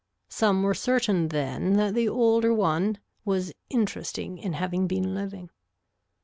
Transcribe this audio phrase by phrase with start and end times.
[0.29, 5.51] Some were certain then that the older one was interesting in having been living.